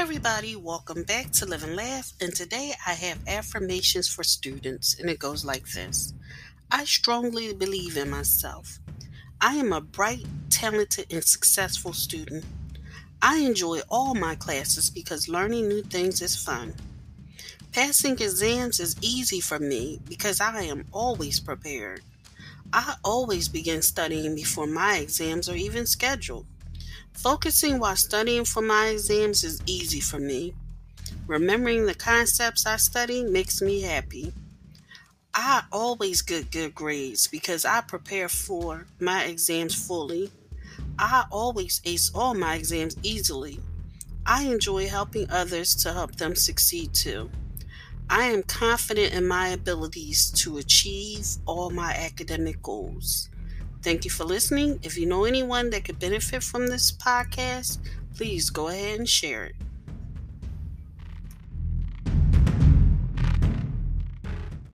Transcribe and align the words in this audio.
everybody, 0.00 0.56
welcome 0.56 1.02
back 1.02 1.30
to 1.30 1.44
Live 1.44 1.62
and 1.62 1.76
Laugh. 1.76 2.14
And 2.22 2.34
today 2.34 2.72
I 2.86 2.94
have 2.94 3.18
affirmations 3.28 4.08
for 4.08 4.24
students, 4.24 4.98
and 4.98 5.10
it 5.10 5.18
goes 5.18 5.44
like 5.44 5.70
this 5.72 6.14
I 6.70 6.86
strongly 6.86 7.52
believe 7.52 7.98
in 7.98 8.08
myself. 8.08 8.78
I 9.42 9.56
am 9.56 9.74
a 9.74 9.82
bright, 9.82 10.24
talented, 10.48 11.12
and 11.12 11.22
successful 11.22 11.92
student. 11.92 12.46
I 13.20 13.40
enjoy 13.40 13.80
all 13.90 14.14
my 14.14 14.36
classes 14.36 14.88
because 14.88 15.28
learning 15.28 15.68
new 15.68 15.82
things 15.82 16.22
is 16.22 16.34
fun. 16.34 16.72
Passing 17.70 18.12
exams 18.12 18.80
is 18.80 18.96
easy 19.02 19.40
for 19.40 19.58
me 19.58 20.00
because 20.08 20.40
I 20.40 20.62
am 20.62 20.86
always 20.92 21.40
prepared. 21.40 22.00
I 22.72 22.94
always 23.04 23.50
begin 23.50 23.82
studying 23.82 24.34
before 24.34 24.66
my 24.66 24.96
exams 24.96 25.46
are 25.50 25.56
even 25.56 25.84
scheduled. 25.84 26.46
Focusing 27.14 27.78
while 27.78 27.96
studying 27.96 28.44
for 28.44 28.62
my 28.62 28.88
exams 28.88 29.44
is 29.44 29.62
easy 29.66 30.00
for 30.00 30.18
me. 30.18 30.54
Remembering 31.26 31.86
the 31.86 31.94
concepts 31.94 32.66
I 32.66 32.76
study 32.76 33.24
makes 33.24 33.60
me 33.60 33.82
happy. 33.82 34.32
I 35.34 35.62
always 35.70 36.22
get 36.22 36.50
good 36.50 36.74
grades 36.74 37.28
because 37.28 37.64
I 37.64 37.82
prepare 37.82 38.28
for 38.28 38.86
my 38.98 39.24
exams 39.24 39.74
fully. 39.74 40.30
I 40.98 41.24
always 41.30 41.80
ace 41.84 42.10
all 42.14 42.34
my 42.34 42.56
exams 42.56 42.96
easily. 43.02 43.60
I 44.26 44.44
enjoy 44.44 44.88
helping 44.88 45.30
others 45.30 45.74
to 45.76 45.92
help 45.92 46.16
them 46.16 46.34
succeed 46.34 46.94
too. 46.94 47.30
I 48.08 48.24
am 48.24 48.42
confident 48.42 49.14
in 49.14 49.26
my 49.28 49.48
abilities 49.48 50.30
to 50.32 50.58
achieve 50.58 51.26
all 51.46 51.70
my 51.70 51.92
academic 51.94 52.60
goals. 52.60 53.30
Thank 53.82 54.04
you 54.04 54.10
for 54.10 54.24
listening. 54.24 54.78
If 54.82 54.98
you 54.98 55.06
know 55.06 55.24
anyone 55.24 55.70
that 55.70 55.84
could 55.84 55.98
benefit 55.98 56.42
from 56.42 56.66
this 56.66 56.92
podcast, 56.92 57.78
please 58.14 58.50
go 58.50 58.68
ahead 58.68 58.98
and 58.98 59.08
share 59.08 59.44
it. 59.44 59.56